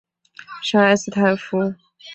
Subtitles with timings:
[0.63, 1.75] 圣埃斯泰夫。